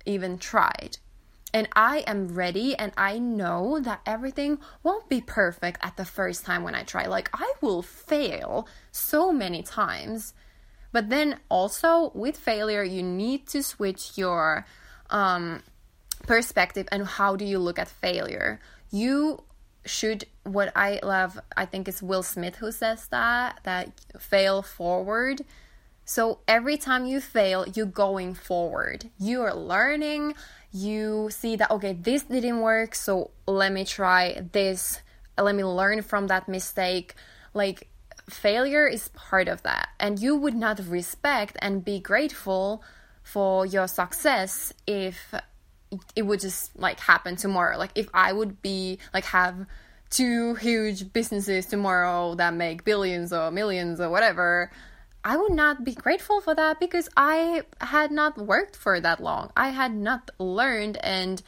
even 0.05 0.37
tried 0.37 0.97
and 1.53 1.67
I 1.73 1.99
am 1.99 2.35
ready 2.35 2.75
and 2.75 2.91
I 2.97 3.19
know 3.19 3.79
that 3.79 4.01
everything 4.05 4.59
won't 4.83 5.09
be 5.09 5.21
perfect 5.21 5.79
at 5.81 5.97
the 5.97 6.05
first 6.05 6.45
time 6.45 6.63
when 6.63 6.75
I 6.75 6.83
try. 6.83 7.05
Like, 7.07 7.29
I 7.33 7.53
will 7.61 7.81
fail 7.81 8.67
so 8.91 9.31
many 9.31 9.63
times. 9.63 10.33
But 10.91 11.09
then 11.09 11.39
also 11.49 12.11
with 12.13 12.37
failure, 12.37 12.83
you 12.83 13.01
need 13.01 13.47
to 13.47 13.63
switch 13.63 14.17
your 14.17 14.65
um, 15.09 15.63
perspective 16.27 16.87
and 16.91 17.05
how 17.05 17.35
do 17.35 17.45
you 17.45 17.59
look 17.59 17.79
at 17.79 17.87
failure. 17.87 18.59
You 18.91 19.43
should, 19.85 20.25
what 20.43 20.71
I 20.75 20.99
love, 21.01 21.39
I 21.55 21.65
think 21.65 21.87
it's 21.87 22.01
Will 22.01 22.23
Smith 22.23 22.57
who 22.57 22.71
says 22.71 23.07
that, 23.07 23.61
that 23.63 23.91
fail 24.19 24.61
forward. 24.61 25.43
So 26.09 26.39
every 26.47 26.77
time 26.77 27.05
you 27.05 27.19
fail, 27.19 27.67
you're 27.67 27.85
going 27.85 28.33
forward. 28.33 29.09
You 29.19 29.41
are 29.41 29.53
learning, 29.53 30.35
you 30.71 31.29
see 31.31 31.57
that 31.57 31.69
okay 31.69 31.93
this 31.93 32.23
didn't 32.23 32.61
work 32.61 32.95
so 32.95 33.31
let 33.45 33.73
me 33.73 33.83
try 33.83 34.41
this. 34.53 35.01
Let 35.37 35.53
me 35.53 35.65
learn 35.65 36.01
from 36.01 36.27
that 36.27 36.47
mistake. 36.47 37.13
Like 37.53 37.89
failure 38.29 38.87
is 38.87 39.09
part 39.09 39.49
of 39.49 39.63
that. 39.63 39.89
And 39.99 40.17
you 40.17 40.37
would 40.37 40.55
not 40.55 40.79
respect 40.87 41.57
and 41.59 41.83
be 41.83 41.99
grateful 41.99 42.81
for 43.21 43.65
your 43.65 43.87
success 43.89 44.73
if 44.87 45.33
it 46.15 46.21
would 46.21 46.39
just 46.39 46.73
like 46.79 47.01
happen 47.01 47.35
tomorrow. 47.35 47.77
Like 47.77 47.91
if 47.95 48.07
i 48.13 48.31
would 48.31 48.61
be 48.61 48.99
like 49.13 49.25
have 49.25 49.65
two 50.09 50.55
huge 50.55 51.11
businesses 51.11 51.65
tomorrow 51.65 52.33
that 52.35 52.53
make 52.53 52.85
billions 52.85 53.33
or 53.33 53.51
millions 53.51 53.99
or 53.99 54.09
whatever 54.09 54.71
I 55.27 55.36
would 55.36 55.51
not 55.51 55.84
be 55.84 55.93
grateful 55.93 56.39
for 56.39 56.55
that 56.55 56.79
because 56.79 57.10
I 57.17 57.63
had 57.81 58.12
not 58.12 58.38
worked 58.38 58.77
for 58.77 59.01
that 59.01 59.19
long. 59.19 59.51
I 59.57 59.72
had 59.72 59.93
not 59.93 60.31
learned 60.39 60.96
and 61.03 61.43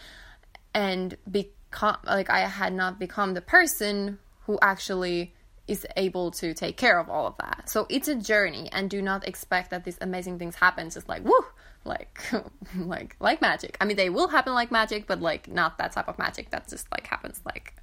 and 0.74 1.16
become 1.32 1.96
like 2.06 2.30
I 2.30 2.42
had 2.42 2.74
not 2.74 3.00
become 3.00 3.36
the 3.36 3.42
person 3.42 4.20
who 4.48 4.60
actually 4.62 5.34
is 5.70 5.88
able 5.96 6.32
to 6.32 6.54
take 6.54 6.76
care 6.76 7.00
of 7.00 7.10
all 7.10 7.26
of 7.26 7.38
that. 7.38 7.70
So 7.70 7.88
it's 7.90 8.10
a 8.10 8.16
journey 8.16 8.68
and 8.74 8.90
do 8.90 9.02
not 9.02 9.26
expect 9.26 9.72
that 9.72 9.86
these 9.86 9.98
amazing 10.02 10.40
things 10.40 10.56
happen 10.56 10.90
just 10.90 11.08
like 11.08 11.24
woo 11.24 11.46
like 11.86 12.20
like 12.76 13.16
like 13.22 13.40
magic. 13.40 13.78
I 13.80 13.86
mean 13.86 13.96
they 13.96 14.10
will 14.10 14.28
happen 14.28 14.54
like 14.54 14.72
magic 14.72 15.08
but 15.08 15.22
like 15.22 15.48
not 15.48 15.78
that 15.78 15.94
type 15.94 16.10
of 16.10 16.20
magic 16.20 16.50
that 16.50 16.68
just 16.68 16.92
like 16.92 17.08
happens 17.08 17.40
like 17.46 17.76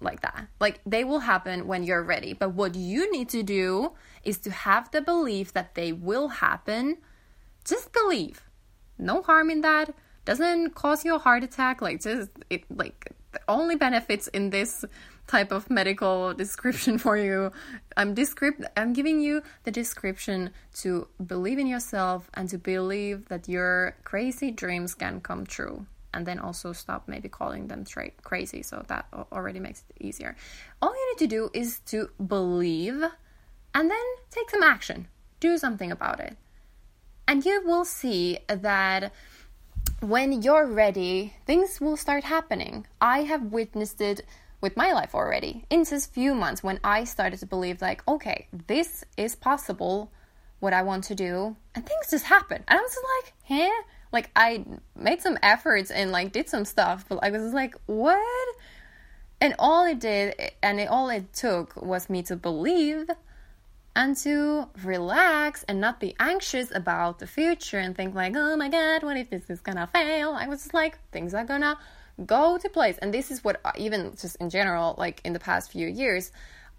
like 0.00 0.20
that. 0.22 0.48
Like 0.60 0.80
they 0.86 1.04
will 1.04 1.20
happen 1.20 1.66
when 1.66 1.84
you're 1.84 2.02
ready. 2.02 2.32
But 2.32 2.54
what 2.54 2.74
you 2.74 3.10
need 3.12 3.28
to 3.30 3.42
do 3.42 3.92
is 4.22 4.38
to 4.38 4.50
have 4.50 4.90
the 4.90 5.00
belief 5.00 5.52
that 5.52 5.74
they 5.74 5.92
will 5.92 6.28
happen. 6.28 6.98
Just 7.64 7.92
believe. 7.92 8.42
No 8.98 9.22
harm 9.22 9.50
in 9.50 9.60
that. 9.62 9.94
Doesn't 10.24 10.74
cause 10.74 11.04
you 11.04 11.14
a 11.14 11.18
heart 11.18 11.44
attack. 11.44 11.82
Like 11.82 12.00
just 12.00 12.30
it 12.50 12.64
like 12.74 13.12
the 13.32 13.40
only 13.48 13.76
benefits 13.76 14.28
in 14.28 14.50
this 14.50 14.84
type 15.26 15.52
of 15.52 15.70
medical 15.70 16.34
description 16.42 16.98
for 16.98 17.16
you. 17.16 17.50
I'm 17.96 18.14
descript 18.14 18.64
I'm 18.76 18.92
giving 18.92 19.20
you 19.20 19.42
the 19.64 19.70
description 19.70 20.50
to 20.82 21.08
believe 21.24 21.58
in 21.58 21.66
yourself 21.66 22.30
and 22.34 22.48
to 22.50 22.58
believe 22.58 23.28
that 23.28 23.48
your 23.48 23.96
crazy 24.04 24.50
dreams 24.50 24.94
can 24.94 25.20
come 25.20 25.46
true 25.46 25.86
and 26.14 26.24
then 26.26 26.38
also 26.38 26.72
stop 26.72 27.08
maybe 27.08 27.28
calling 27.28 27.66
them 27.66 27.84
straight 27.84 28.22
crazy 28.22 28.62
so 28.62 28.84
that 28.88 29.06
already 29.32 29.58
makes 29.58 29.84
it 29.90 30.02
easier. 30.02 30.36
All 30.80 30.94
you 30.94 31.12
need 31.12 31.18
to 31.18 31.26
do 31.26 31.50
is 31.52 31.80
to 31.86 32.10
believe 32.24 33.02
and 33.74 33.90
then 33.90 34.06
take 34.30 34.48
some 34.50 34.62
action. 34.62 35.08
Do 35.40 35.58
something 35.58 35.90
about 35.90 36.20
it. 36.20 36.36
And 37.26 37.44
you 37.44 37.62
will 37.64 37.84
see 37.84 38.38
that 38.46 39.12
when 40.00 40.42
you're 40.42 40.66
ready 40.66 41.34
things 41.46 41.80
will 41.80 41.96
start 41.96 42.24
happening. 42.24 42.86
I 43.00 43.24
have 43.24 43.52
witnessed 43.52 44.00
it 44.00 44.24
with 44.60 44.76
my 44.76 44.92
life 44.92 45.14
already. 45.14 45.64
In 45.68 45.84
just 45.84 46.12
few 46.12 46.34
months 46.34 46.62
when 46.62 46.78
i 46.84 47.04
started 47.04 47.40
to 47.40 47.46
believe 47.46 47.82
like 47.82 48.06
okay 48.06 48.46
this 48.66 49.04
is 49.16 49.34
possible 49.34 50.10
what 50.60 50.72
i 50.72 50.82
want 50.82 51.04
to 51.04 51.14
do 51.14 51.56
and 51.74 51.84
things 51.84 52.10
just 52.10 52.26
happen. 52.26 52.62
And 52.68 52.78
i 52.78 52.82
was 52.82 52.96
like 53.16 53.34
huh 53.48 53.82
like 54.14 54.30
I 54.36 54.64
made 54.96 55.20
some 55.20 55.36
efforts 55.42 55.90
and 55.90 56.10
like 56.12 56.32
did 56.32 56.48
some 56.48 56.64
stuff, 56.64 57.04
but 57.08 57.18
I 57.22 57.30
was 57.30 57.52
like, 57.52 57.74
what? 57.86 58.56
And 59.40 59.54
all 59.58 59.84
it 59.84 59.98
did, 59.98 60.52
and 60.62 60.80
it, 60.80 60.88
all 60.88 61.10
it 61.10 61.32
took 61.34 61.76
was 61.76 62.08
me 62.08 62.22
to 62.22 62.36
believe 62.36 63.10
and 63.96 64.16
to 64.18 64.68
relax 64.82 65.64
and 65.64 65.80
not 65.80 66.00
be 66.00 66.14
anxious 66.18 66.74
about 66.74 67.18
the 67.18 67.26
future 67.26 67.78
and 67.78 67.94
think 67.94 68.14
like, 68.14 68.34
oh 68.36 68.56
my 68.56 68.68
god, 68.68 69.02
what 69.02 69.16
if 69.16 69.28
this 69.30 69.50
is 69.50 69.60
gonna 69.60 69.88
fail? 69.88 70.30
I 70.30 70.46
was 70.46 70.62
just 70.62 70.74
like, 70.74 70.98
things 71.10 71.34
are 71.34 71.44
gonna 71.44 71.76
go 72.24 72.56
to 72.56 72.68
place. 72.68 72.96
And 72.98 73.12
this 73.12 73.32
is 73.32 73.42
what 73.42 73.60
even 73.76 74.14
just 74.16 74.36
in 74.36 74.48
general, 74.48 74.94
like 74.96 75.20
in 75.24 75.32
the 75.32 75.40
past 75.40 75.72
few 75.72 75.88
years, 75.88 76.30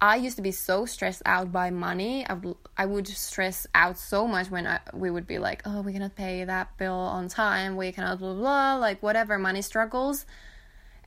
I 0.02 0.18
used 0.18 0.36
to 0.36 0.42
be 0.42 0.52
so 0.52 0.86
stressed 0.86 1.22
out 1.26 1.52
by 1.52 1.70
money. 1.70 2.26
I 2.28 2.34
would, 2.34 2.58
I 2.78 2.86
would 2.86 3.08
stress 3.08 3.66
out 3.74 3.98
so 3.98 4.28
much 4.28 4.52
when 4.52 4.68
I, 4.68 4.80
we 4.94 5.10
would 5.10 5.26
be 5.26 5.40
like, 5.40 5.62
oh, 5.66 5.82
we 5.82 5.94
cannot 5.94 6.16
pay 6.16 6.44
that 6.44 6.78
bill 6.78 6.94
on 6.94 7.30
time. 7.30 7.78
We 7.78 7.92
cannot 7.92 8.20
blah, 8.20 8.34
blah, 8.34 8.76
like 8.76 9.02
whatever 9.02 9.38
money 9.40 9.62
struggles. 9.62 10.26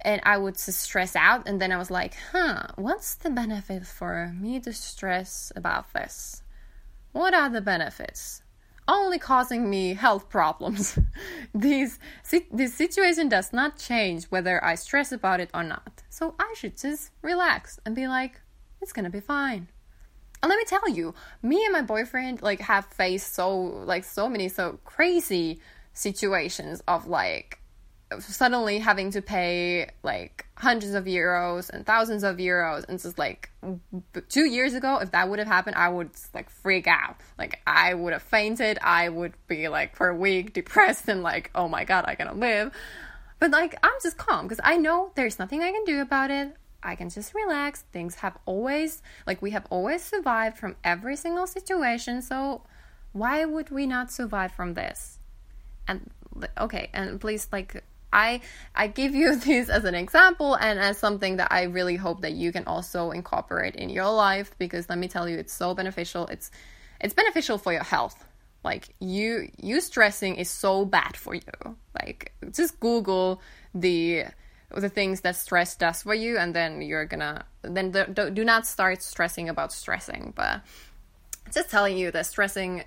And 0.00 0.22
I 0.24 0.38
would 0.38 0.56
stress 0.56 1.16
out. 1.16 1.46
And 1.46 1.60
then 1.60 1.70
I 1.70 1.76
was 1.76 1.90
like, 1.90 2.14
huh, 2.32 2.68
what's 2.76 3.16
the 3.16 3.30
benefit 3.30 3.86
for 3.86 4.32
me 4.38 4.58
to 4.60 4.72
stress 4.72 5.52
about 5.54 5.92
this? 5.92 6.42
What 7.12 7.34
are 7.34 7.50
the 7.50 7.60
benefits? 7.60 8.42
Only 8.86 9.18
causing 9.18 9.68
me 9.68 9.92
health 9.94 10.30
problems. 10.30 10.98
These, 11.54 11.98
this 12.50 12.74
situation 12.74 13.28
does 13.28 13.52
not 13.52 13.76
change 13.76 14.24
whether 14.26 14.64
I 14.64 14.76
stress 14.76 15.12
about 15.12 15.40
it 15.40 15.50
or 15.52 15.62
not. 15.62 16.04
So 16.08 16.34
I 16.38 16.54
should 16.56 16.78
just 16.78 17.10
relax 17.20 17.78
and 17.84 17.94
be 17.94 18.08
like, 18.08 18.40
it's 18.80 18.92
gonna 18.92 19.10
be 19.10 19.20
fine. 19.20 19.68
And 20.42 20.50
let 20.50 20.56
me 20.56 20.64
tell 20.64 20.88
you, 20.88 21.14
me 21.42 21.64
and 21.64 21.72
my 21.72 21.82
boyfriend 21.82 22.42
like 22.42 22.60
have 22.60 22.86
faced 22.86 23.34
so 23.34 23.56
like 23.56 24.04
so 24.04 24.28
many 24.28 24.48
so 24.48 24.78
crazy 24.84 25.60
situations 25.94 26.82
of 26.86 27.06
like 27.06 27.60
suddenly 28.20 28.78
having 28.78 29.10
to 29.10 29.20
pay 29.20 29.90
like 30.02 30.46
hundreds 30.54 30.94
of 30.94 31.04
euros 31.04 31.68
and 31.70 31.84
thousands 31.84 32.22
of 32.22 32.36
euros. 32.36 32.88
And 32.88 33.00
just 33.00 33.18
like 33.18 33.50
two 34.28 34.44
years 34.44 34.74
ago 34.74 34.98
if 34.98 35.10
that 35.10 35.28
would 35.28 35.38
have 35.38 35.48
happened 35.48 35.76
i 35.76 35.88
would 35.88 36.10
like 36.32 36.50
freak 36.50 36.86
out. 36.86 37.16
Like 37.36 37.60
i 37.66 37.92
would 37.92 38.12
have 38.12 38.22
fainted. 38.22 38.78
I 38.80 39.08
would 39.08 39.34
be 39.48 39.68
like 39.68 39.96
for 39.96 40.08
a 40.08 40.16
week 40.16 40.52
depressed 40.60 41.08
and 41.08 41.22
like 41.22 41.50
oh 41.54 41.68
my 41.68 41.84
god 41.84 42.04
i 42.06 42.14
cannot 42.14 42.38
live. 42.38 42.72
But 43.40 43.50
like 43.50 43.76
i'm 43.82 43.92
just 44.02 44.16
calm 44.16 44.46
because 44.46 44.60
i 44.62 44.76
know 44.76 45.10
there's 45.16 45.38
nothing 45.40 45.62
i 45.62 45.72
can 45.72 45.84
do 45.84 46.00
about 46.00 46.30
it 46.30 46.54
I 46.82 46.94
can 46.94 47.10
just 47.10 47.34
relax. 47.34 47.82
Things 47.92 48.16
have 48.16 48.38
always, 48.46 49.02
like, 49.26 49.42
we 49.42 49.50
have 49.50 49.66
always 49.70 50.02
survived 50.02 50.56
from 50.58 50.76
every 50.84 51.16
single 51.16 51.46
situation. 51.46 52.22
So, 52.22 52.62
why 53.12 53.44
would 53.44 53.70
we 53.70 53.86
not 53.86 54.12
survive 54.12 54.52
from 54.52 54.74
this? 54.74 55.18
And, 55.86 56.10
okay, 56.58 56.90
and 56.92 57.20
please, 57.20 57.48
like, 57.50 57.82
I 58.12 58.40
I 58.74 58.86
give 58.86 59.14
you 59.14 59.36
this 59.48 59.68
as 59.68 59.84
an 59.84 59.94
example 59.94 60.54
and 60.54 60.78
as 60.78 60.98
something 60.98 61.36
that 61.36 61.52
I 61.52 61.64
really 61.64 61.96
hope 61.96 62.22
that 62.22 62.32
you 62.32 62.52
can 62.52 62.64
also 62.64 63.10
incorporate 63.10 63.76
in 63.76 63.90
your 63.90 64.10
life 64.10 64.52
because 64.58 64.88
let 64.88 64.98
me 64.98 65.08
tell 65.08 65.28
you 65.28 65.36
it's 65.36 65.52
so 65.52 65.74
beneficial 65.74 66.26
it's 66.28 66.50
it's 67.00 67.14
beneficial 67.14 67.58
for 67.58 67.72
your 67.72 67.84
health 67.84 68.24
like 68.64 68.94
you 68.98 69.50
you 69.58 69.80
stressing 69.80 70.36
is 70.36 70.50
so 70.50 70.84
bad 70.84 71.16
for 71.16 71.34
you 71.34 71.76
like 71.94 72.32
just 72.50 72.80
google 72.80 73.40
the 73.74 74.24
the 74.70 74.88
things 74.88 75.22
that 75.22 75.34
stress 75.36 75.76
does 75.76 76.02
for 76.02 76.14
you 76.14 76.36
and 76.36 76.54
then 76.54 76.82
you're 76.82 77.06
gonna 77.06 77.44
then 77.62 77.90
do, 77.90 78.30
do 78.30 78.44
not 78.44 78.66
start 78.66 79.02
stressing 79.02 79.48
about 79.48 79.72
stressing 79.72 80.32
but 80.36 80.60
just 81.52 81.70
telling 81.70 81.96
you 81.96 82.10
that 82.10 82.26
stressing 82.26 82.84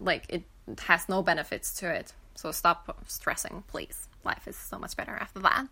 like 0.00 0.24
it 0.28 0.42
has 0.86 1.08
no 1.08 1.22
benefits 1.22 1.74
to 1.74 1.88
it. 1.92 2.12
So 2.34 2.50
stop 2.50 3.04
stressing 3.06 3.62
please. 3.68 4.08
Life 4.24 4.48
is 4.48 4.56
so 4.56 4.78
much 4.78 4.96
better 4.96 5.12
after 5.12 5.38
that. 5.40 5.66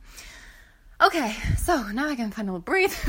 Okay 1.03 1.35
so 1.57 1.83
now 1.89 2.09
i 2.09 2.15
can 2.15 2.31
finally 2.31 2.61
breathe. 2.61 2.95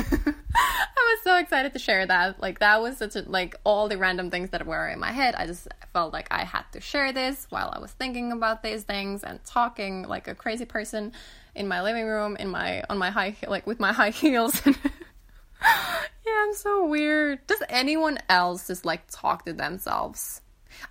I 0.56 1.16
was 1.16 1.24
so 1.24 1.38
excited 1.38 1.74
to 1.74 1.80
share 1.80 2.08
that. 2.08 2.42
Like 2.42 2.60
that 2.60 2.82
was 2.82 2.98
such 2.98 3.16
a 3.16 3.22
like 3.22 3.56
all 3.64 3.88
the 3.88 3.98
random 3.98 4.32
things 4.32 4.50
that 4.50 4.66
were 4.66 4.88
in 4.88 5.00
my 5.00 5.12
head. 5.12 5.36
I 5.36 5.46
just 5.46 5.68
felt 5.94 6.12
like 6.12 6.28
i 6.32 6.44
had 6.44 6.64
to 6.72 6.82
share 6.82 7.14
this 7.14 7.46
while 7.52 7.72
i 7.72 7.80
was 7.80 7.92
thinking 7.92 8.32
about 8.32 8.64
these 8.64 8.84
things 8.84 9.24
and 9.24 9.42
talking 9.46 10.04
like 10.04 10.28
a 10.28 10.34
crazy 10.36 10.66
person 10.66 11.14
in 11.56 11.68
my 11.68 11.82
living 11.82 12.06
room 12.06 12.36
in 12.38 12.50
my 12.50 12.84
on 12.90 12.98
my 12.98 13.10
high 13.10 13.36
like 13.48 13.66
with 13.68 13.80
my 13.80 13.94
high 14.00 14.10
heels 14.10 14.62
yeah 14.66 16.44
i'm 16.44 16.54
so 16.54 16.86
weird 16.86 17.46
does 17.48 17.64
anyone 17.70 18.18
else 18.30 18.68
just 18.68 18.86
like 18.86 19.02
talk 19.10 19.46
to 19.46 19.54
themselves 19.54 20.42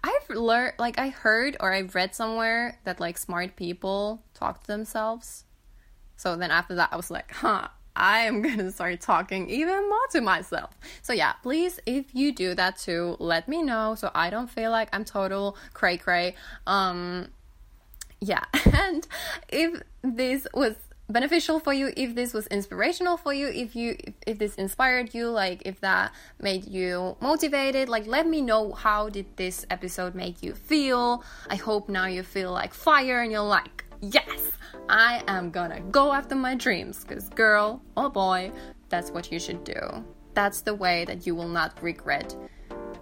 i've 0.05 0.31
learned 0.31 0.75
like 0.79 0.99
i 0.99 1.09
heard 1.09 1.57
or 1.61 1.73
I've 1.73 1.95
read 1.95 2.15
somewhere 2.15 2.79
that 2.85 3.01
like 3.01 3.19
smart 3.19 3.57
people 3.57 4.23
talk 4.35 4.61
to 4.61 4.67
themselves 4.67 5.45
so 6.17 6.37
then 6.37 6.51
after 6.51 6.75
that 6.77 6.91
i 6.93 6.97
was 6.97 7.11
like 7.11 7.33
huh 7.33 7.69
I 7.95 8.21
am 8.21 8.43
gonna 8.43 8.71
start 8.71 9.01
talking 9.01 9.49
even 9.49 9.89
more 9.89 10.07
to 10.13 10.21
myself. 10.21 10.71
So 11.03 11.13
yeah, 11.13 11.33
please, 11.43 11.81
if 11.87 12.15
you 12.15 12.33
do 12.33 12.55
that 12.55 12.79
too, 12.79 13.17
let 13.19 13.49
me 13.49 13.63
know 13.63 13.95
so 13.95 14.11
I 14.15 14.31
don't 14.31 14.49
feel 14.49 14.71
like 14.71 14.89
I'm 14.93 15.05
total 15.05 15.57
cray 15.73 15.97
cray. 15.97 16.35
Um, 16.67 17.29
yeah. 18.23 18.45
And 18.73 19.07
if 19.49 19.83
this 20.03 20.47
was 20.55 20.77
beneficial 21.09 21.61
for 21.61 21.75
you 21.75 21.93
if 21.95 22.15
this 22.15 22.33
was 22.33 22.47
inspirational 22.47 23.19
for 23.19 23.35
you 23.35 23.49
if 23.49 23.77
you 23.77 23.99
if 24.27 24.39
this 24.39 24.55
inspired 24.55 25.13
you 25.13 25.29
like 25.29 25.61
if 25.67 25.79
that 25.81 26.11
made 26.41 26.67
you 26.67 27.15
motivated 27.21 27.87
like 27.87 28.07
let 28.07 28.27
me 28.27 28.41
know 28.41 28.73
how 28.73 29.11
did 29.11 29.27
this 29.37 29.67
episode 29.69 30.15
make 30.15 30.43
you 30.43 30.55
feel. 30.55 31.23
I 31.51 31.57
hope 31.57 31.89
now 31.91 32.07
you 32.07 32.23
feel 32.23 32.51
like 32.53 32.73
fire 32.73 33.21
and 33.21 33.31
you're 33.31 33.43
like 33.43 33.85
yes 34.01 34.53
i 34.89 35.23
am 35.29 35.51
gonna 35.51 35.81
go 35.81 36.13
after 36.13 36.35
my 36.35 36.55
dreams. 36.55 37.05
Because 37.05 37.29
girl 37.29 37.83
or 37.97 38.09
boy 38.09 38.53
that's 38.89 39.11
what 39.11 39.31
you 39.33 39.41
should 39.41 39.65
do. 39.65 40.05
That's 40.35 40.63
the 40.63 40.75
way 40.75 41.05
that 41.05 41.27
you 41.27 41.35
will 41.35 41.49
not 41.49 41.83
regret 41.83 42.35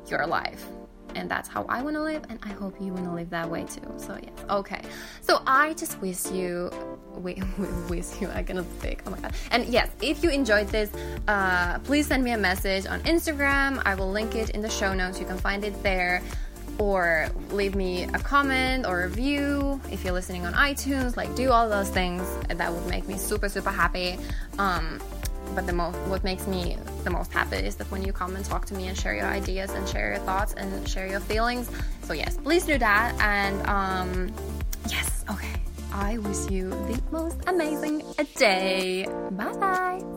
your 0.08 0.26
life 0.26 0.66
and 1.14 1.30
that's 1.30 1.48
how 1.48 1.64
I 1.68 1.82
want 1.82 1.96
to 1.96 2.02
live, 2.02 2.24
and 2.28 2.38
I 2.42 2.48
hope 2.48 2.80
you 2.80 2.92
want 2.92 3.06
to 3.06 3.12
live 3.12 3.30
that 3.30 3.48
way 3.48 3.64
too. 3.64 3.82
So 3.96 4.18
yes, 4.22 4.32
okay. 4.48 4.82
So 5.20 5.42
I 5.46 5.74
just 5.74 6.00
wish 6.00 6.30
you, 6.30 6.70
wait, 7.14 7.42
wish 7.88 8.20
you. 8.20 8.28
I 8.30 8.42
cannot 8.42 8.66
speak. 8.78 9.02
Oh 9.06 9.10
my 9.10 9.18
god. 9.18 9.34
And 9.50 9.66
yes, 9.66 9.88
if 10.00 10.22
you 10.22 10.30
enjoyed 10.30 10.68
this, 10.68 10.90
uh, 11.28 11.78
please 11.80 12.06
send 12.06 12.24
me 12.24 12.32
a 12.32 12.38
message 12.38 12.86
on 12.86 13.00
Instagram. 13.02 13.82
I 13.84 13.94
will 13.94 14.10
link 14.10 14.34
it 14.34 14.50
in 14.50 14.62
the 14.62 14.70
show 14.70 14.94
notes. 14.94 15.20
You 15.20 15.26
can 15.26 15.38
find 15.38 15.64
it 15.64 15.82
there. 15.82 16.22
Or 16.78 17.28
leave 17.50 17.74
me 17.74 18.04
a 18.04 18.18
comment 18.18 18.86
or 18.86 19.02
a 19.02 19.08
review 19.08 19.78
if 19.90 20.02
you're 20.02 20.14
listening 20.14 20.46
on 20.46 20.54
iTunes. 20.54 21.14
Like, 21.14 21.34
do 21.34 21.50
all 21.50 21.68
those 21.68 21.90
things. 21.90 22.22
That 22.48 22.72
would 22.72 22.86
make 22.86 23.06
me 23.06 23.18
super, 23.18 23.50
super 23.50 23.70
happy. 23.70 24.18
Um, 24.58 24.98
but 25.54 25.66
the 25.66 25.72
most 25.72 25.98
what 26.08 26.24
makes 26.24 26.46
me 26.46 26.78
the 27.04 27.10
most 27.10 27.32
happy 27.32 27.56
is 27.56 27.76
that 27.76 27.90
when 27.90 28.02
you 28.02 28.12
come 28.12 28.36
and 28.36 28.44
talk 28.44 28.66
to 28.66 28.74
me 28.74 28.88
and 28.88 28.96
share 28.96 29.14
your 29.14 29.26
ideas 29.26 29.70
and 29.70 29.88
share 29.88 30.12
your 30.14 30.20
thoughts 30.20 30.54
and 30.54 30.88
share 30.88 31.06
your 31.06 31.20
feelings. 31.20 31.70
So 32.04 32.12
yes 32.12 32.36
please 32.36 32.64
do 32.64 32.78
that. 32.78 33.14
And 33.20 33.66
um 33.66 34.32
yes 34.88 35.24
okay. 35.30 35.54
I 35.92 36.18
wish 36.18 36.50
you 36.50 36.70
the 36.70 37.02
most 37.10 37.40
amazing 37.46 38.02
day. 38.36 39.06
Bye 39.32 39.52
bye 39.54 40.09